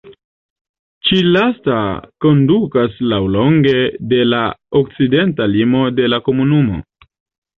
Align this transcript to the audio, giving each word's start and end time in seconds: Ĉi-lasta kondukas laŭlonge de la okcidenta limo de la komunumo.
Ĉi-lasta 1.09 1.75
kondukas 2.25 2.95
laŭlonge 3.11 3.75
de 4.13 4.21
la 4.29 4.41
okcidenta 4.81 5.49
limo 5.57 5.83
de 6.01 6.09
la 6.15 6.21
komunumo. 6.31 6.81